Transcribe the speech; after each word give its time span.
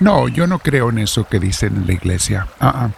No, 0.00 0.28
yo 0.28 0.46
no 0.46 0.58
creo 0.58 0.90
en 0.90 0.98
eso 0.98 1.24
que 1.24 1.38
dicen 1.38 1.76
en 1.76 1.86
la 1.86 1.92
iglesia. 1.92 2.48
Ah, 2.60 2.72
ah. 2.74 2.90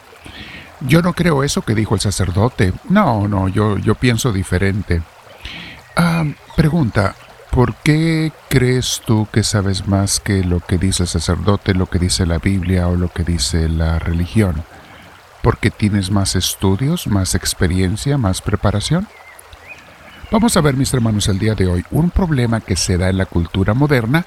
Yo 0.80 1.02
no 1.02 1.14
creo 1.14 1.42
eso 1.42 1.62
que 1.62 1.74
dijo 1.74 1.94
el 1.94 2.00
sacerdote. 2.00 2.72
No, 2.88 3.28
no, 3.28 3.48
yo, 3.48 3.78
yo 3.78 3.94
pienso 3.94 4.32
diferente. 4.32 5.02
Ah, 5.96 6.24
pregunta, 6.56 7.14
¿por 7.50 7.74
qué 7.76 8.32
crees 8.48 9.02
tú 9.06 9.26
que 9.32 9.42
sabes 9.42 9.86
más 9.88 10.20
que 10.20 10.44
lo 10.44 10.60
que 10.60 10.76
dice 10.78 11.04
el 11.04 11.08
sacerdote, 11.08 11.74
lo 11.74 11.86
que 11.86 11.98
dice 11.98 12.26
la 12.26 12.38
Biblia 12.38 12.88
o 12.88 12.96
lo 12.96 13.08
que 13.08 13.24
dice 13.24 13.68
la 13.68 13.98
religión? 13.98 14.64
¿Porque 15.42 15.70
tienes 15.70 16.10
más 16.10 16.36
estudios, 16.36 17.06
más 17.06 17.34
experiencia, 17.34 18.18
más 18.18 18.42
preparación? 18.42 19.08
Vamos 20.30 20.56
a 20.56 20.60
ver, 20.60 20.76
mis 20.76 20.92
hermanos, 20.92 21.28
el 21.28 21.38
día 21.38 21.54
de 21.54 21.68
hoy 21.68 21.84
un 21.90 22.10
problema 22.10 22.60
que 22.60 22.76
se 22.76 22.98
da 22.98 23.08
en 23.08 23.16
la 23.16 23.26
cultura 23.26 23.74
moderna 23.74 24.26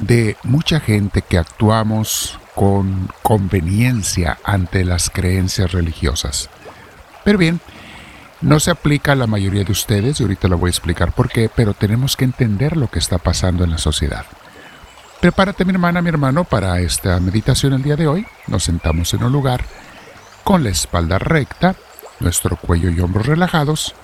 de 0.00 0.36
mucha 0.42 0.80
gente 0.80 1.22
que 1.22 1.38
actuamos 1.38 2.38
con 2.54 3.08
conveniencia 3.22 4.38
ante 4.44 4.84
las 4.84 5.10
creencias 5.10 5.72
religiosas. 5.72 6.50
Pero 7.24 7.38
bien, 7.38 7.60
no 8.40 8.58
se 8.58 8.70
aplica 8.70 9.12
a 9.12 9.16
la 9.16 9.26
mayoría 9.26 9.64
de 9.64 9.72
ustedes, 9.72 10.18
y 10.18 10.22
ahorita 10.22 10.48
lo 10.48 10.58
voy 10.58 10.68
a 10.68 10.70
explicar 10.70 11.12
por 11.12 11.28
qué, 11.28 11.50
pero 11.54 11.74
tenemos 11.74 12.16
que 12.16 12.24
entender 12.24 12.76
lo 12.76 12.90
que 12.90 12.98
está 12.98 13.18
pasando 13.18 13.64
en 13.64 13.70
la 13.70 13.78
sociedad. 13.78 14.24
Prepárate 15.20 15.66
mi 15.66 15.72
hermana, 15.72 16.00
mi 16.00 16.08
hermano, 16.08 16.44
para 16.44 16.80
esta 16.80 17.20
meditación 17.20 17.74
el 17.74 17.82
día 17.82 17.96
de 17.96 18.06
hoy. 18.06 18.26
Nos 18.46 18.64
sentamos 18.64 19.12
en 19.12 19.22
un 19.22 19.32
lugar 19.32 19.64
con 20.44 20.64
la 20.64 20.70
espalda 20.70 21.18
recta, 21.18 21.76
nuestro 22.20 22.56
cuello 22.56 22.88
y 22.90 23.00
hombros 23.00 23.26
relajados, 23.26 23.94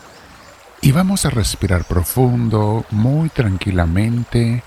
y 0.83 0.93
vamos 0.93 1.25
a 1.25 1.31
respirar 1.31 1.85
profundo, 1.85 2.85
muy 2.91 3.31
tranquilamente, 3.31 4.63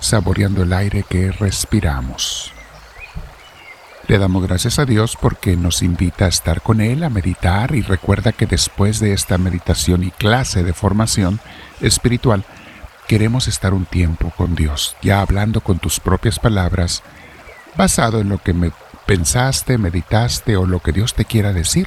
saboreando 0.00 0.62
el 0.62 0.72
aire 0.72 1.04
que 1.08 1.30
respiramos. 1.30 2.52
Le 4.08 4.18
damos 4.18 4.42
gracias 4.42 4.80
a 4.80 4.86
Dios 4.86 5.16
porque 5.20 5.56
nos 5.56 5.82
invita 5.82 6.24
a 6.24 6.28
estar 6.28 6.62
con 6.62 6.80
Él, 6.80 7.04
a 7.04 7.10
meditar 7.10 7.76
y 7.76 7.82
recuerda 7.82 8.32
que 8.32 8.46
después 8.46 8.98
de 8.98 9.12
esta 9.12 9.38
meditación 9.38 10.02
y 10.02 10.10
clase 10.10 10.64
de 10.64 10.72
formación 10.72 11.38
espiritual, 11.80 12.44
queremos 13.06 13.46
estar 13.46 13.72
un 13.72 13.84
tiempo 13.84 14.32
con 14.36 14.56
Dios, 14.56 14.96
ya 15.00 15.20
hablando 15.20 15.60
con 15.60 15.78
tus 15.78 16.00
propias 16.00 16.40
palabras, 16.40 17.04
basado 17.76 18.20
en 18.20 18.28
lo 18.28 18.38
que 18.38 18.52
me 18.52 18.72
pensaste, 19.06 19.78
meditaste 19.78 20.56
o 20.56 20.66
lo 20.66 20.80
que 20.80 20.90
Dios 20.90 21.14
te 21.14 21.24
quiera 21.24 21.52
decir. 21.52 21.86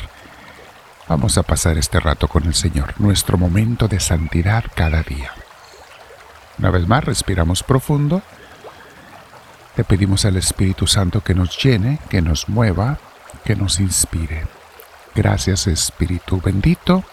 Vamos 1.10 1.38
a 1.38 1.44
pasar 1.44 1.78
este 1.78 2.00
rato 2.00 2.30
con 2.30 2.46
el 2.46 2.54
Señor, 2.54 2.94
nuestro 3.00 3.38
momento 3.38 3.90
de 3.90 4.00
santidad 4.00 4.64
cada 4.74 5.04
día. 5.04 5.32
Una 6.60 6.70
vez 6.70 6.88
más, 6.88 7.04
respiramos 7.04 7.64
profundo 7.64 8.22
le 9.76 9.84
pedimos 9.84 10.24
al 10.26 10.38
Espíritu 10.38 10.86
Santo 10.86 11.22
que 11.22 11.34
nos 11.34 11.58
llene, 11.58 12.00
que 12.10 12.22
nos 12.22 12.48
mueva, 12.48 13.00
que 13.44 13.56
nos 13.56 13.80
inspire. 13.80 14.46
Gracias 15.16 15.66
Espíritu 15.68 16.40
bendito. 16.40 17.04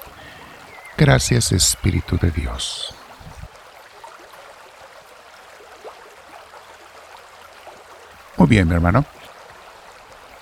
Gracias 0.99 1.53
Espíritu 1.53 2.19
de 2.19 2.31
Dios. 2.31 2.95
Muy 8.37 8.47
bien, 8.47 8.69
mi 8.69 8.75
hermano. 8.75 9.07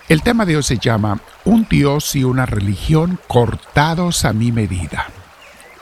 El 0.08 0.22
tema 0.22 0.44
de 0.44 0.56
hoy 0.56 0.62
se 0.62 0.78
llama 0.78 1.20
Un 1.44 1.69
Dios 1.69 2.16
y 2.16 2.24
una 2.24 2.46
religión 2.46 3.20
cortados 3.28 4.24
a 4.24 4.32
mi 4.32 4.50
medida, 4.50 5.06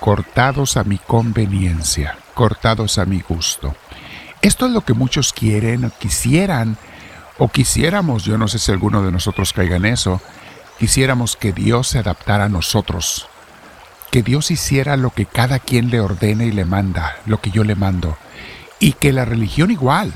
cortados 0.00 0.76
a 0.76 0.84
mi 0.84 0.98
conveniencia, 0.98 2.18
cortados 2.36 2.98
a 2.98 3.06
mi 3.06 3.20
gusto. 3.20 3.74
Esto 4.42 4.66
es 4.66 4.72
lo 4.72 4.82
que 4.82 4.92
muchos 4.92 5.32
quieren, 5.32 5.90
quisieran, 5.98 6.76
o 7.38 7.48
quisiéramos, 7.48 8.24
yo 8.24 8.36
no 8.36 8.46
sé 8.46 8.58
si 8.58 8.70
alguno 8.70 9.02
de 9.02 9.10
nosotros 9.10 9.54
caiga 9.54 9.76
en 9.76 9.86
eso, 9.86 10.20
quisiéramos 10.78 11.34
que 11.34 11.52
Dios 11.52 11.88
se 11.88 11.98
adaptara 11.98 12.44
a 12.44 12.48
nosotros, 12.50 13.26
que 14.10 14.22
Dios 14.22 14.50
hiciera 14.50 14.98
lo 14.98 15.10
que 15.10 15.24
cada 15.24 15.58
quien 15.58 15.90
le 15.90 16.00
ordene 16.00 16.44
y 16.44 16.52
le 16.52 16.66
manda, 16.66 17.16
lo 17.24 17.40
que 17.40 17.50
yo 17.50 17.64
le 17.64 17.74
mando, 17.74 18.18
y 18.80 18.92
que 18.92 19.14
la 19.14 19.24
religión 19.24 19.70
igual, 19.70 20.12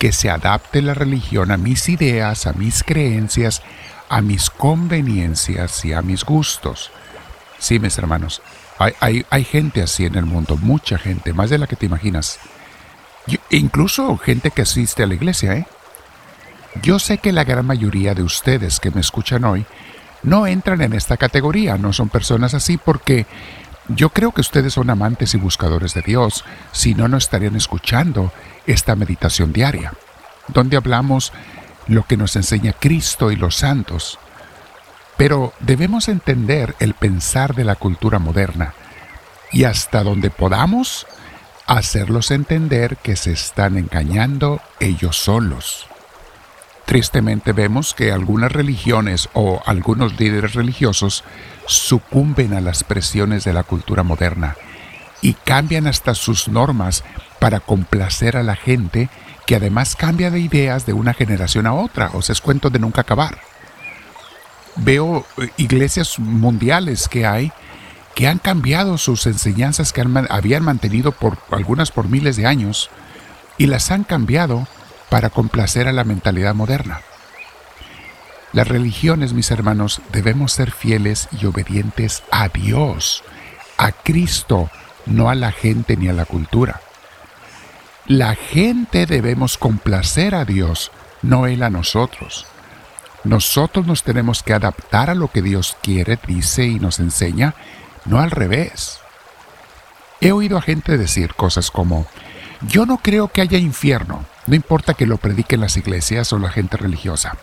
que 0.00 0.12
se 0.12 0.28
adapte 0.28 0.82
la 0.82 0.94
religión 0.94 1.52
a 1.52 1.56
mis 1.56 1.88
ideas, 1.88 2.48
a 2.48 2.52
mis 2.52 2.82
creencias, 2.82 3.62
a 4.08 4.22
mis 4.22 4.50
conveniencias 4.50 5.84
y 5.84 5.92
a 5.92 6.02
mis 6.02 6.24
gustos. 6.24 6.90
Sí, 7.60 7.78
mis 7.78 7.96
hermanos, 7.96 8.42
hay, 8.80 9.26
hay, 9.28 9.44
gente 9.44 9.82
así 9.82 10.06
en 10.06 10.16
el 10.16 10.24
mundo, 10.24 10.56
mucha 10.56 10.98
gente, 10.98 11.32
más 11.32 11.50
de 11.50 11.58
la 11.58 11.66
que 11.66 11.76
te 11.76 11.86
imaginas 11.86 12.38
incluso 13.50 14.16
gente 14.16 14.50
que 14.50 14.62
asiste 14.62 15.02
a 15.02 15.06
la 15.06 15.14
iglesia, 15.14 15.54
¿eh? 15.54 15.66
Yo 16.82 16.98
sé 16.98 17.18
que 17.18 17.32
la 17.32 17.44
gran 17.44 17.66
mayoría 17.66 18.14
de 18.14 18.22
ustedes 18.22 18.78
que 18.80 18.90
me 18.90 19.00
escuchan 19.00 19.44
hoy 19.44 19.66
no 20.22 20.46
entran 20.46 20.80
en 20.82 20.92
esta 20.92 21.16
categoría, 21.16 21.76
no 21.76 21.92
son 21.92 22.08
personas 22.08 22.54
así 22.54 22.76
porque 22.76 23.26
yo 23.88 24.10
creo 24.10 24.30
que 24.32 24.40
ustedes 24.40 24.74
son 24.74 24.88
amantes 24.88 25.34
y 25.34 25.38
buscadores 25.38 25.94
de 25.94 26.02
Dios, 26.02 26.44
si 26.70 26.94
no, 26.94 27.08
no 27.08 27.16
estarían 27.16 27.56
escuchando 27.56 28.32
esta 28.66 28.94
meditación 28.94 29.52
diaria, 29.52 29.92
donde 30.48 30.76
hablamos 30.76 31.32
lo 31.88 32.04
que 32.04 32.16
nos 32.16 32.36
enseña 32.36 32.72
Cristo 32.72 33.32
y 33.32 33.36
los 33.36 33.56
santos. 33.56 34.18
Pero 35.20 35.52
debemos 35.60 36.08
entender 36.08 36.74
el 36.78 36.94
pensar 36.94 37.54
de 37.54 37.64
la 37.64 37.76
cultura 37.76 38.18
moderna 38.18 38.72
y 39.52 39.64
hasta 39.64 40.02
donde 40.02 40.30
podamos 40.30 41.06
hacerlos 41.66 42.30
entender 42.30 42.96
que 42.96 43.16
se 43.16 43.30
están 43.32 43.76
engañando 43.76 44.62
ellos 44.80 45.18
solos. 45.18 45.86
Tristemente 46.86 47.52
vemos 47.52 47.92
que 47.92 48.12
algunas 48.12 48.50
religiones 48.50 49.28
o 49.34 49.60
algunos 49.66 50.18
líderes 50.18 50.54
religiosos 50.54 51.22
sucumben 51.66 52.54
a 52.54 52.62
las 52.62 52.82
presiones 52.82 53.44
de 53.44 53.52
la 53.52 53.62
cultura 53.62 54.02
moderna 54.02 54.56
y 55.20 55.34
cambian 55.34 55.86
hasta 55.86 56.14
sus 56.14 56.48
normas 56.48 57.04
para 57.38 57.60
complacer 57.60 58.38
a 58.38 58.42
la 58.42 58.56
gente 58.56 59.10
que 59.44 59.56
además 59.56 59.96
cambia 59.96 60.30
de 60.30 60.40
ideas 60.40 60.86
de 60.86 60.94
una 60.94 61.12
generación 61.12 61.66
a 61.66 61.74
otra, 61.74 62.08
o 62.14 62.22
sea, 62.22 62.32
es 62.32 62.40
cuento 62.40 62.70
de 62.70 62.78
nunca 62.78 63.02
acabar. 63.02 63.50
Veo 64.82 65.26
eh, 65.38 65.48
iglesias 65.56 66.18
mundiales 66.18 67.08
que 67.08 67.26
hay 67.26 67.52
que 68.14 68.28
han 68.28 68.38
cambiado 68.38 68.98
sus 68.98 69.26
enseñanzas 69.26 69.92
que 69.92 70.04
habían 70.28 70.64
mantenido 70.64 71.12
por 71.12 71.38
algunas 71.50 71.90
por 71.90 72.08
miles 72.08 72.36
de 72.36 72.46
años 72.46 72.90
y 73.56 73.66
las 73.66 73.90
han 73.90 74.04
cambiado 74.04 74.66
para 75.08 75.30
complacer 75.30 75.88
a 75.88 75.92
la 75.92 76.04
mentalidad 76.04 76.54
moderna. 76.54 77.00
Las 78.52 78.66
religiones, 78.66 79.32
mis 79.32 79.50
hermanos, 79.50 80.00
debemos 80.12 80.52
ser 80.52 80.72
fieles 80.72 81.28
y 81.40 81.46
obedientes 81.46 82.24
a 82.32 82.48
Dios, 82.48 83.22
a 83.78 83.92
Cristo, 83.92 84.70
no 85.06 85.30
a 85.30 85.34
la 85.34 85.52
gente 85.52 85.96
ni 85.96 86.08
a 86.08 86.12
la 86.12 86.24
cultura. 86.24 86.80
La 88.06 88.34
gente 88.34 89.06
debemos 89.06 89.56
complacer 89.56 90.34
a 90.34 90.44
Dios, 90.44 90.90
no 91.22 91.46
Él 91.46 91.62
a 91.62 91.70
nosotros. 91.70 92.46
Nosotros 93.24 93.86
nos 93.86 94.02
tenemos 94.02 94.42
que 94.42 94.54
adaptar 94.54 95.10
a 95.10 95.14
lo 95.14 95.28
que 95.28 95.42
Dios 95.42 95.76
quiere, 95.82 96.18
dice 96.26 96.64
y 96.64 96.80
nos 96.80 97.00
enseña 97.00 97.54
no 98.06 98.20
al 98.20 98.30
revés. 98.30 98.98
He 100.20 100.32
oído 100.32 100.56
a 100.58 100.62
gente 100.62 100.96
decir 100.96 101.34
cosas 101.34 101.70
como, 101.70 102.06
yo 102.62 102.86
no 102.86 102.98
creo 102.98 103.28
que 103.28 103.40
haya 103.40 103.58
infierno, 103.58 104.24
no 104.46 104.54
importa 104.54 104.94
que 104.94 105.06
lo 105.06 105.18
prediquen 105.18 105.60
las 105.60 105.76
iglesias 105.76 106.32
o 106.32 106.38
la 106.38 106.50
gente 106.50 106.76
religiosa. 106.76 107.36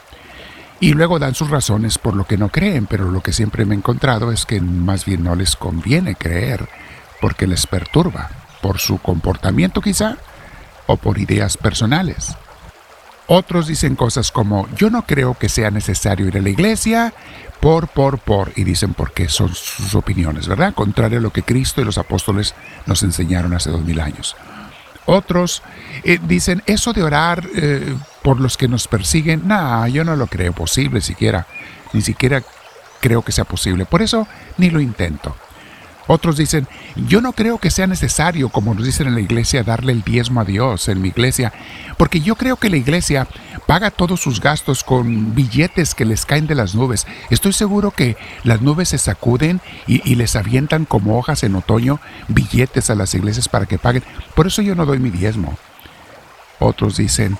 Y 0.80 0.94
luego 0.94 1.18
dan 1.18 1.34
sus 1.34 1.50
razones 1.50 1.98
por 1.98 2.16
lo 2.16 2.26
que 2.26 2.38
no 2.38 2.50
creen, 2.50 2.86
pero 2.86 3.10
lo 3.12 3.22
que 3.22 3.34
siempre 3.34 3.66
me 3.66 3.74
he 3.74 3.78
encontrado 3.78 4.32
es 4.32 4.46
que 4.46 4.62
más 4.62 5.06
bien 5.06 5.24
no 5.24 5.36
les 5.36 5.56
conviene 5.56 6.16
creer, 6.16 6.70
porque 7.20 7.48
les 7.48 7.66
perturba, 7.66 8.30
por 8.62 8.78
su 8.78 9.00
comportamiento 9.00 9.82
quizá, 9.82 10.18
o 10.86 10.98
por 10.98 11.18
ideas 11.18 11.58
personales. 11.58 12.36
Otros 13.28 13.68
dicen 13.68 13.96
cosas 13.96 14.32
como, 14.32 14.68
yo 14.76 14.90
no 14.90 15.06
creo 15.06 15.38
que 15.38 15.50
sea 15.50 15.70
necesario 15.70 16.28
ir 16.28 16.38
a 16.38 16.42
la 16.42 16.50
iglesia, 16.50 17.14
por, 17.60 17.88
por, 17.88 18.20
por, 18.20 18.52
y 18.56 18.64
dicen 18.64 18.94
por 18.94 19.12
qué 19.12 19.30
son 19.30 19.54
sus 19.54 19.96
opiniones, 19.96 20.48
¿verdad? 20.48 20.74
Contrario 20.74 21.20
a 21.20 21.22
lo 21.22 21.32
que 21.32 21.44
Cristo 21.44 21.82
y 21.82 21.86
los 21.86 21.98
apóstoles 21.98 22.54
nos 22.86 23.04
enseñaron 23.04 23.54
hace 23.54 23.70
dos 23.70 23.84
mil 23.84 24.00
años. 24.00 24.36
Otros 25.06 25.64
eh, 26.04 26.20
dicen, 26.22 26.62
eso 26.66 26.94
de 26.94 27.04
orar 27.04 27.44
eh, 27.56 27.96
por 28.24 28.40
los 28.40 28.58
que 28.58 28.68
nos 28.68 28.88
persiguen, 28.88 29.48
no, 29.48 29.88
yo 29.88 30.04
no 30.04 30.16
lo 30.16 30.28
creo 30.28 30.54
posible 30.54 31.02
siquiera, 31.02 31.48
ni 31.94 32.02
siquiera 32.02 32.44
creo 33.00 33.22
que 33.22 33.32
sea 33.32 33.46
posible, 33.46 33.86
por 33.86 34.02
eso 34.02 34.28
ni 34.58 34.70
lo 34.70 34.80
intento. 34.80 35.36
Otros 36.08 36.38
dicen, 36.38 36.68
yo 36.96 37.22
no 37.22 37.34
creo 37.34 37.58
que 37.58 37.70
sea 37.70 37.86
necesario, 37.86 38.50
como 38.50 38.74
nos 38.74 38.86
dicen 38.86 39.08
en 39.08 39.16
la 39.16 39.22
iglesia, 39.22 39.64
darle 39.64 39.92
el 39.92 40.04
diezmo 40.04 40.42
a 40.42 40.46
Dios 40.46 40.88
en 40.88 41.02
mi 41.02 41.10
iglesia, 41.10 41.52
porque 41.98 42.22
yo 42.22 42.36
creo 42.36 42.56
que 42.56 42.70
la 42.70 42.78
iglesia 42.78 43.28
paga 43.66 43.92
todos 43.92 44.22
sus 44.22 44.40
gastos 44.40 44.84
con 44.84 45.36
billetes 45.36 45.94
que 45.94 46.06
les 46.06 46.26
caen 46.26 46.48
de 46.48 46.56
las 46.56 46.74
nubes. 46.74 47.06
Estoy 47.30 47.52
seguro 47.52 47.92
que 47.92 48.16
las 48.44 48.62
nubes 48.62 48.90
se 48.90 48.98
sacuden 48.98 49.62
y, 49.86 50.16
les 50.16 50.36
avientan 50.36 50.86
como 50.86 51.20
hojas 51.20 51.44
en 51.44 51.56
otoño 51.56 52.00
billetes 52.30 52.90
a 52.90 52.96
las 52.96 53.14
iglesias 53.14 53.50
para 53.50 53.66
que 53.66 53.78
paguen. 53.78 54.04
Por 54.34 54.48
eso 54.48 54.62
yo 54.62 54.74
no 54.74 54.86
doy 54.86 55.00
mi 55.00 55.12
diezmo. 55.12 55.58
Otros 56.60 56.98
dicen, 56.98 57.38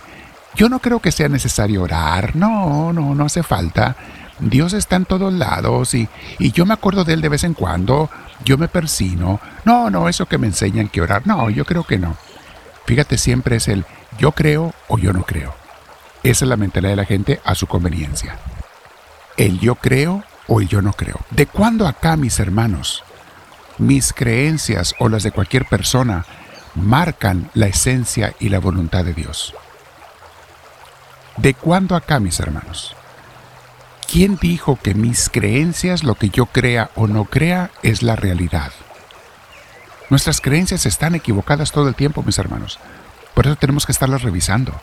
Yo 0.56 0.70
no 0.70 0.80
creo 0.80 1.00
que 1.00 1.12
sea 1.12 1.30
necesario 1.30 1.84
orar, 1.84 2.36
no, 2.36 2.92
no, 2.92 3.16
no 3.16 3.26
hace 3.26 3.44
falta. 3.44 3.96
Dios 4.40 4.74
está 4.74 4.96
en 4.96 5.06
todos 5.06 5.34
lados 5.34 5.94
y, 5.94 6.08
y 6.40 6.52
yo 6.52 6.66
me 6.66 6.74
acuerdo 6.74 7.04
de 7.04 7.14
Él 7.14 7.22
de 7.22 7.30
vez 7.30 7.44
en 7.44 7.54
cuando, 7.54 8.10
yo 8.44 8.58
me 8.58 8.68
persino. 8.68 9.40
No, 9.66 9.90
no, 9.90 10.10
eso 10.10 10.26
que 10.26 10.38
me 10.38 10.48
enseñan 10.48 10.90
que 10.90 11.02
orar, 11.02 11.26
no, 11.26 11.50
yo 11.50 11.66
creo 11.66 11.84
que 11.84 11.98
no. 11.98 12.16
Fíjate, 12.86 13.18
siempre 13.18 13.58
es 13.58 13.68
el 13.68 13.86
yo 14.18 14.32
creo 14.32 14.74
o 14.88 14.98
yo 14.98 15.14
no 15.14 15.24
creo. 15.24 15.54
Esa 16.24 16.46
es 16.46 16.50
la 16.50 16.58
mentalidad 16.58 16.92
de 16.92 16.98
la 16.98 17.06
gente 17.06 17.42
a 17.44 17.56
su 17.56 17.68
conveniencia. 17.68 18.38
El 19.38 19.60
yo 19.60 19.76
creo 19.76 20.24
o 20.48 20.62
el 20.62 20.68
yo 20.68 20.82
no 20.82 20.94
creo. 20.94 21.20
¿De 21.30 21.46
cuándo 21.46 21.88
acá, 21.88 22.18
mis 22.18 22.40
hermanos? 22.40 23.04
Mis 23.78 24.14
creencias 24.14 24.96
o 25.00 25.10
las 25.10 25.24
de 25.24 25.32
cualquier 25.32 25.66
persona 25.66 26.26
marcan 26.76 27.50
la 27.54 27.68
esencia 27.68 28.34
y 28.40 28.50
la 28.50 28.60
voluntad 28.60 29.06
de 29.06 29.14
Dios. 29.14 29.54
¿De 31.38 31.54
cuándo 31.54 31.96
acá, 31.96 32.20
mis 32.20 32.40
hermanos? 32.40 32.97
¿Quién 34.08 34.38
dijo 34.38 34.80
que 34.82 34.94
mis 34.94 35.30
creencias, 35.30 36.06
lo 36.06 36.16
que 36.16 36.30
yo 36.30 36.46
crea 36.46 36.92
o 36.96 37.08
no 37.08 37.26
crea, 37.26 37.72
es 37.84 38.04
la 38.04 38.16
realidad? 38.16 38.72
Nuestras 40.10 40.40
creencias 40.40 40.86
están 40.86 41.14
equivocadas 41.14 41.74
todo 41.74 41.90
el 41.90 41.96
tiempo, 41.96 42.24
mis 42.24 42.38
hermanos. 42.38 42.80
Por 43.34 43.46
eso 43.46 43.58
tenemos 43.58 43.86
que 43.86 43.92
estarlas 43.92 44.22
revisando, 44.22 44.74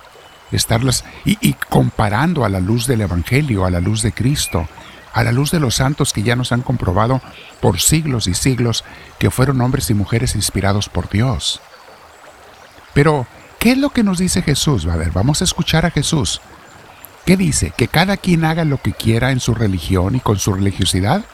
estarlas 0.52 1.06
y, 1.24 1.54
comparando 1.70 2.44
a 2.44 2.50
la 2.50 2.60
luz 2.60 2.86
del 2.86 3.00
Evangelio, 3.00 3.64
a 3.64 3.70
la 3.70 3.80
luz 3.80 4.02
de 4.02 4.12
Cristo, 4.12 4.68
a 5.14 5.24
la 5.24 5.32
luz 5.32 5.50
de 5.50 5.60
los 5.60 5.76
santos 5.76 6.12
que 6.12 6.22
ya 6.22 6.36
nos 6.36 6.52
han 6.52 6.60
comprobado 6.60 7.22
por 7.60 7.80
siglos 7.80 8.26
y 8.26 8.34
siglos 8.34 8.84
que 9.18 9.30
fueron 9.30 9.62
hombres 9.62 9.88
y 9.88 9.94
mujeres 9.94 10.34
inspirados 10.34 10.90
por 10.90 11.08
Dios. 11.08 11.62
Pero, 12.92 13.26
¿qué 13.58 13.72
es 13.72 13.78
lo 13.78 13.88
que 13.88 14.02
nos 14.02 14.18
dice 14.18 14.42
Jesús? 14.42 14.86
A 14.86 14.96
ver, 14.96 15.12
vamos 15.12 15.40
a 15.40 15.44
escuchar 15.44 15.86
a 15.86 15.90
Jesús. 15.90 16.42
¿Qué 17.24 17.36
dice? 17.36 17.72
¿Que 17.76 17.88
cada 17.88 18.16
quien 18.16 18.44
haga 18.44 18.64
lo 18.64 18.78
que 18.78 18.92
quiera 18.92 19.30
en 19.30 19.40
su 19.40 19.54
religión 19.54 20.14
y 20.14 20.20
con 20.20 20.38
su 20.38 20.52
religiosidad? 20.52 21.24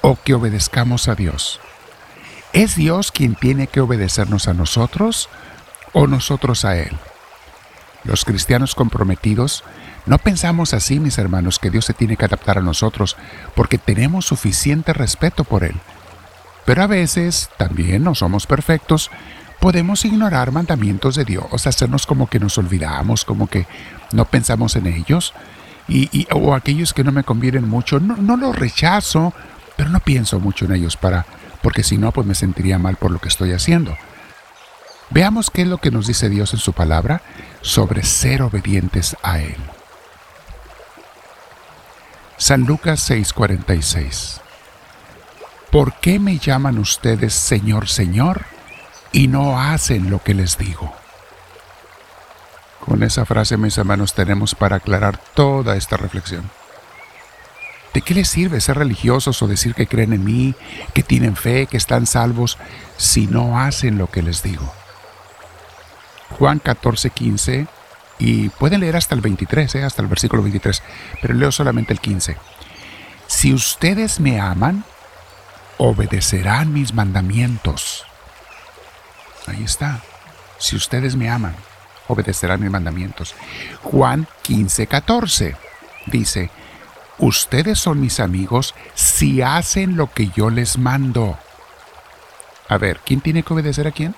¿O 0.00 0.16
que 0.22 0.34
obedezcamos 0.34 1.08
a 1.08 1.16
Dios? 1.16 1.60
¿Es 2.52 2.76
Dios 2.76 3.10
quien 3.10 3.34
tiene 3.34 3.66
que 3.66 3.80
obedecernos 3.80 4.46
a 4.46 4.54
nosotros 4.54 5.28
o 5.92 6.06
nosotros 6.06 6.64
a 6.64 6.76
Él? 6.78 6.96
Los 8.04 8.24
cristianos 8.24 8.76
comprometidos 8.76 9.64
no 10.06 10.18
pensamos 10.18 10.72
así, 10.72 11.00
mis 11.00 11.18
hermanos, 11.18 11.58
que 11.58 11.70
Dios 11.70 11.84
se 11.84 11.92
tiene 11.92 12.16
que 12.16 12.24
adaptar 12.24 12.58
a 12.58 12.62
nosotros 12.62 13.16
porque 13.56 13.78
tenemos 13.78 14.26
suficiente 14.26 14.92
respeto 14.92 15.42
por 15.42 15.64
Él. 15.64 15.74
Pero 16.64 16.84
a 16.84 16.86
veces 16.86 17.50
también 17.56 18.04
no 18.04 18.14
somos 18.14 18.46
perfectos 18.46 19.10
podemos 19.66 20.04
ignorar 20.04 20.52
mandamientos 20.52 21.16
de 21.16 21.24
Dios, 21.24 21.66
hacernos 21.66 22.06
como 22.06 22.28
que 22.28 22.38
nos 22.38 22.56
olvidamos, 22.56 23.24
como 23.24 23.48
que 23.48 23.66
no 24.12 24.24
pensamos 24.24 24.76
en 24.76 24.86
ellos, 24.86 25.34
y, 25.88 26.28
o 26.32 26.54
aquellos 26.54 26.94
que 26.94 27.02
no 27.02 27.10
me 27.10 27.24
convienen 27.24 27.68
mucho, 27.68 27.98
no, 27.98 28.16
no 28.16 28.36
los 28.36 28.54
rechazo, 28.54 29.34
pero 29.76 29.90
no 29.90 29.98
pienso 29.98 30.38
mucho 30.38 30.66
en 30.66 30.74
ellos 30.74 30.96
para, 30.96 31.26
porque 31.62 31.82
si 31.82 31.98
no, 31.98 32.12
pues 32.12 32.28
me 32.28 32.36
sentiría 32.36 32.78
mal 32.78 32.94
por 32.94 33.10
lo 33.10 33.18
que 33.18 33.26
estoy 33.26 33.50
haciendo. 33.54 33.96
Veamos 35.10 35.50
qué 35.50 35.62
es 35.62 35.68
lo 35.68 35.78
que 35.78 35.90
nos 35.90 36.06
dice 36.06 36.28
Dios 36.28 36.52
en 36.52 36.60
su 36.60 36.72
palabra 36.72 37.22
sobre 37.60 38.04
ser 38.04 38.42
obedientes 38.42 39.16
a 39.24 39.40
Él. 39.40 39.56
San 42.36 42.66
Lucas 42.66 43.10
6:46 43.10 44.40
¿Por 45.72 45.94
qué 45.94 46.20
me 46.20 46.38
llaman 46.38 46.78
ustedes 46.78 47.34
Señor, 47.34 47.88
Señor? 47.88 48.55
Y 49.16 49.28
no 49.28 49.58
hacen 49.58 50.10
lo 50.10 50.22
que 50.22 50.34
les 50.34 50.58
digo. 50.58 50.92
Con 52.84 53.02
esa 53.02 53.24
frase, 53.24 53.56
mis 53.56 53.78
hermanos, 53.78 54.12
tenemos 54.12 54.54
para 54.54 54.76
aclarar 54.76 55.18
toda 55.32 55.74
esta 55.74 55.96
reflexión. 55.96 56.50
¿De 57.94 58.02
qué 58.02 58.12
les 58.12 58.28
sirve 58.28 58.60
ser 58.60 58.76
religiosos 58.76 59.40
o 59.40 59.48
decir 59.48 59.74
que 59.74 59.86
creen 59.86 60.12
en 60.12 60.22
mí, 60.22 60.54
que 60.92 61.02
tienen 61.02 61.34
fe, 61.34 61.66
que 61.66 61.78
están 61.78 62.04
salvos, 62.04 62.58
si 62.98 63.26
no 63.26 63.58
hacen 63.58 63.96
lo 63.96 64.10
que 64.10 64.20
les 64.20 64.42
digo? 64.42 64.70
Juan 66.38 66.58
14, 66.58 67.08
15, 67.08 67.66
y 68.18 68.50
pueden 68.50 68.80
leer 68.80 68.96
hasta 68.96 69.14
el 69.14 69.22
23, 69.22 69.76
¿eh? 69.76 69.84
hasta 69.84 70.02
el 70.02 70.08
versículo 70.08 70.42
23, 70.42 70.82
pero 71.22 71.32
leo 71.32 71.50
solamente 71.50 71.94
el 71.94 72.00
15. 72.00 72.36
Si 73.28 73.54
ustedes 73.54 74.20
me 74.20 74.40
aman, 74.40 74.84
obedecerán 75.78 76.74
mis 76.74 76.92
mandamientos. 76.92 78.05
Ahí 79.46 79.62
está. 79.64 80.00
Si 80.58 80.76
ustedes 80.76 81.16
me 81.16 81.30
aman, 81.30 81.54
obedecerán 82.08 82.60
mis 82.60 82.70
mandamientos. 82.70 83.34
Juan 83.82 84.26
15, 84.42 84.86
14 84.86 85.56
dice, 86.06 86.50
ustedes 87.18 87.78
son 87.78 88.00
mis 88.00 88.20
amigos 88.20 88.74
si 88.94 89.42
hacen 89.42 89.96
lo 89.96 90.12
que 90.12 90.28
yo 90.28 90.50
les 90.50 90.78
mando. 90.78 91.38
A 92.68 92.78
ver, 92.78 93.00
¿quién 93.04 93.20
tiene 93.20 93.42
que 93.42 93.52
obedecer 93.52 93.86
a 93.86 93.92
quién? 93.92 94.14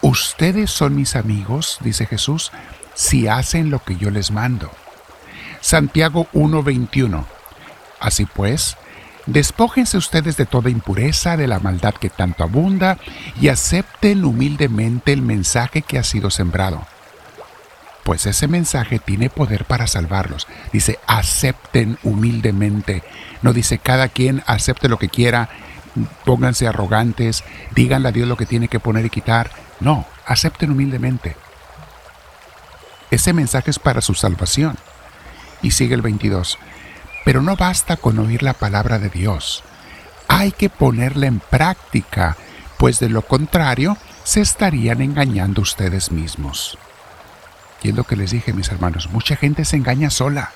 Ustedes 0.00 0.70
son 0.70 0.94
mis 0.94 1.16
amigos, 1.16 1.78
dice 1.80 2.06
Jesús, 2.06 2.52
si 2.94 3.26
hacen 3.26 3.70
lo 3.70 3.82
que 3.82 3.96
yo 3.96 4.10
les 4.10 4.30
mando. 4.30 4.70
Santiago 5.60 6.28
1:21. 6.32 7.24
Así 8.00 8.26
pues, 8.26 8.76
Despójense 9.26 9.96
ustedes 9.96 10.36
de 10.36 10.44
toda 10.44 10.68
impureza, 10.70 11.36
de 11.36 11.46
la 11.46 11.58
maldad 11.58 11.94
que 11.94 12.10
tanto 12.10 12.44
abunda, 12.44 12.98
y 13.40 13.48
acepten 13.48 14.24
humildemente 14.24 15.12
el 15.12 15.22
mensaje 15.22 15.82
que 15.82 15.98
ha 15.98 16.04
sido 16.04 16.30
sembrado. 16.30 16.86
Pues 18.02 18.26
ese 18.26 18.48
mensaje 18.48 18.98
tiene 18.98 19.30
poder 19.30 19.64
para 19.64 19.86
salvarlos. 19.86 20.46
Dice, 20.72 20.98
acepten 21.06 21.98
humildemente. 22.02 23.02
No 23.40 23.54
dice, 23.54 23.78
cada 23.78 24.08
quien 24.08 24.42
acepte 24.46 24.90
lo 24.90 24.98
que 24.98 25.08
quiera, 25.08 25.48
pónganse 26.26 26.68
arrogantes, 26.68 27.44
díganle 27.74 28.08
a 28.08 28.12
Dios 28.12 28.28
lo 28.28 28.36
que 28.36 28.44
tiene 28.44 28.68
que 28.68 28.78
poner 28.78 29.06
y 29.06 29.10
quitar. 29.10 29.50
No, 29.80 30.06
acepten 30.26 30.70
humildemente. 30.70 31.34
Ese 33.10 33.32
mensaje 33.32 33.70
es 33.70 33.78
para 33.78 34.02
su 34.02 34.14
salvación. 34.14 34.76
Y 35.62 35.70
sigue 35.70 35.94
el 35.94 36.02
22. 36.02 36.58
Pero 37.24 37.42
no 37.42 37.56
basta 37.56 37.96
con 37.96 38.18
oír 38.18 38.42
la 38.42 38.52
palabra 38.52 38.98
de 38.98 39.08
Dios. 39.08 39.64
Hay 40.28 40.52
que 40.52 40.68
ponerla 40.68 41.26
en 41.26 41.40
práctica, 41.40 42.36
pues 42.78 43.00
de 43.00 43.08
lo 43.08 43.22
contrario 43.22 43.96
se 44.24 44.40
estarían 44.40 45.00
engañando 45.00 45.62
ustedes 45.62 46.10
mismos. 46.10 46.78
Y 47.82 47.90
es 47.90 47.94
lo 47.94 48.04
que 48.04 48.16
les 48.16 48.30
dije, 48.30 48.52
mis 48.52 48.70
hermanos, 48.70 49.10
mucha 49.10 49.36
gente 49.36 49.64
se 49.64 49.76
engaña 49.76 50.10
sola. 50.10 50.52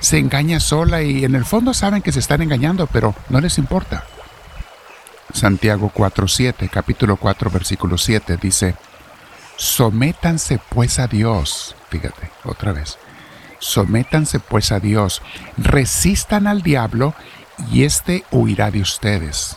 Se 0.00 0.18
engaña 0.18 0.60
sola 0.60 1.02
y 1.02 1.24
en 1.24 1.34
el 1.34 1.46
fondo 1.46 1.72
saben 1.72 2.02
que 2.02 2.12
se 2.12 2.18
están 2.18 2.42
engañando, 2.42 2.86
pero 2.86 3.14
no 3.30 3.40
les 3.40 3.56
importa. 3.56 4.04
Santiago 5.32 5.90
4.7, 5.94 6.68
capítulo 6.68 7.16
4, 7.16 7.50
versículo 7.50 7.96
7 7.96 8.36
dice, 8.36 8.76
Sométanse 9.56 10.60
pues 10.68 10.98
a 10.98 11.06
Dios, 11.06 11.74
fíjate, 11.88 12.30
otra 12.44 12.72
vez, 12.72 12.98
Sométanse 13.58 14.40
pues 14.40 14.72
a 14.72 14.80
Dios, 14.80 15.22
resistan 15.56 16.46
al 16.46 16.62
diablo 16.62 17.14
y 17.70 17.84
éste 17.84 18.24
huirá 18.30 18.70
de 18.70 18.80
ustedes. 18.80 19.56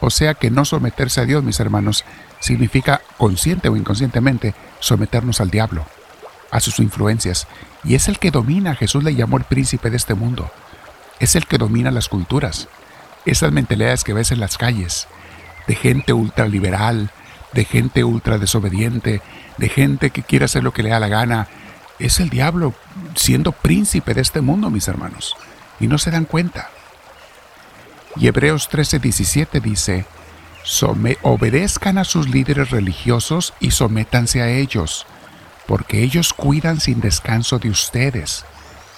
O 0.00 0.10
sea 0.10 0.34
que 0.34 0.50
no 0.50 0.64
someterse 0.64 1.20
a 1.20 1.24
Dios, 1.24 1.42
mis 1.42 1.60
hermanos, 1.60 2.04
significa 2.40 3.02
consciente 3.16 3.68
o 3.68 3.76
inconscientemente 3.76 4.54
someternos 4.80 5.40
al 5.40 5.50
diablo, 5.50 5.86
a 6.50 6.60
sus 6.60 6.78
influencias. 6.78 7.46
Y 7.84 7.94
es 7.94 8.08
el 8.08 8.18
que 8.18 8.30
domina, 8.30 8.74
Jesús 8.74 9.02
le 9.02 9.14
llamó 9.14 9.38
el 9.38 9.44
príncipe 9.44 9.90
de 9.90 9.96
este 9.96 10.14
mundo. 10.14 10.50
Es 11.18 11.34
el 11.34 11.46
que 11.46 11.58
domina 11.58 11.90
las 11.90 12.08
culturas. 12.08 12.68
Esas 13.24 13.52
mentalidades 13.52 14.04
que 14.04 14.12
ves 14.12 14.30
en 14.30 14.40
las 14.40 14.56
calles, 14.56 15.08
de 15.66 15.74
gente 15.74 16.12
ultraliberal, 16.12 17.10
de 17.52 17.64
gente 17.64 18.04
ultra 18.04 18.38
desobediente, 18.38 19.20
de 19.56 19.68
gente 19.68 20.10
que 20.10 20.22
quiere 20.22 20.44
hacer 20.44 20.62
lo 20.62 20.72
que 20.72 20.82
le 20.82 20.90
da 20.90 21.00
la 21.00 21.08
gana, 21.08 21.48
es 21.98 22.20
el 22.20 22.30
diablo 22.30 22.74
siendo 23.14 23.52
príncipe 23.52 24.14
de 24.14 24.20
este 24.20 24.40
mundo, 24.40 24.70
mis 24.70 24.88
hermanos, 24.88 25.36
y 25.80 25.86
no 25.86 25.98
se 25.98 26.10
dan 26.10 26.24
cuenta. 26.24 26.70
Y 28.16 28.26
Hebreos 28.26 28.68
13:17 28.70 29.60
dice, 29.60 30.06
obedezcan 31.22 31.98
a 31.98 32.04
sus 32.04 32.28
líderes 32.28 32.70
religiosos 32.70 33.54
y 33.60 33.70
sométanse 33.70 34.42
a 34.42 34.50
ellos, 34.50 35.06
porque 35.66 36.02
ellos 36.02 36.32
cuidan 36.32 36.80
sin 36.80 37.00
descanso 37.00 37.58
de 37.58 37.70
ustedes. 37.70 38.44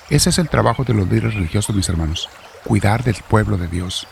Ese 0.08 0.30
es 0.30 0.38
el 0.38 0.48
trabajo 0.48 0.84
de 0.84 0.94
los 0.94 1.08
líderes 1.08 1.34
religiosos, 1.34 1.76
mis 1.76 1.88
hermanos, 1.88 2.28
cuidar 2.64 3.04
del 3.04 3.16
pueblo 3.28 3.56
de 3.56 3.68
Dios. 3.68 4.06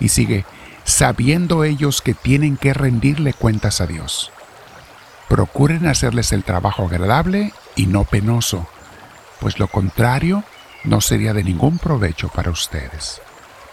Y 0.00 0.08
sigue, 0.08 0.44
sabiendo 0.84 1.64
ellos 1.64 2.00
que 2.00 2.14
tienen 2.14 2.56
que 2.56 2.72
rendirle 2.72 3.32
cuentas 3.32 3.80
a 3.80 3.86
Dios. 3.86 4.30
Procuren 5.28 5.86
hacerles 5.86 6.32
el 6.32 6.44
trabajo 6.44 6.84
agradable 6.86 7.52
y 7.74 7.86
no 7.86 8.04
penoso, 8.04 8.68
pues 9.40 9.58
lo 9.58 9.66
contrario 9.68 10.44
no 10.84 11.00
sería 11.00 11.32
de 11.32 11.42
ningún 11.42 11.78
provecho 11.78 12.28
para 12.28 12.50
ustedes. 12.50 13.20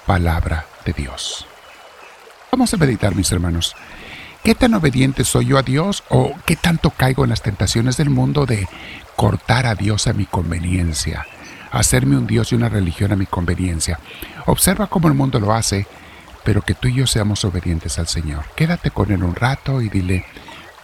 Palabra 0.06 0.66
de 0.86 0.94
Dios. 0.94 1.46
Vamos 2.52 2.74
a 2.74 2.78
meditar, 2.78 3.16
mis 3.16 3.32
hermanos. 3.32 3.76
¿Qué 4.44 4.56
tan 4.56 4.74
obediente 4.74 5.24
soy 5.24 5.46
yo 5.46 5.58
a 5.58 5.64
Dios 5.64 6.04
o 6.10 6.34
qué 6.46 6.56
tanto 6.56 6.90
caigo 6.90 7.24
en 7.24 7.30
las 7.30 7.42
tentaciones 7.42 7.98
del 7.98 8.10
mundo 8.10 8.46
de 8.46 8.68
cortar 9.16 9.66
a 9.66 9.76
Dios 9.76 10.08
a 10.08 10.14
mi 10.14 10.26
conveniencia, 10.26 11.26
hacerme 11.72 12.18
un 12.18 12.28
Dios 12.28 12.52
y 12.52 12.56
una 12.56 12.68
religión 12.68 13.14
a 13.14 13.16
mi 13.16 13.26
conveniencia? 13.26 14.00
Observa 14.46 14.88
cómo 14.88 15.08
el 15.08 15.14
mundo 15.14 15.40
lo 15.40 15.54
hace, 15.54 15.88
pero 16.44 16.62
que 16.62 16.74
tú 16.74 16.90
y 16.90 16.96
yo 16.96 17.08
seamos 17.08 17.46
obedientes 17.46 18.00
al 18.00 18.08
Señor. 18.08 18.44
Quédate 18.56 18.92
con 18.92 19.12
Él 19.12 19.24
un 19.24 19.36
rato 19.36 19.82
y 19.82 19.88
dile, 19.88 20.26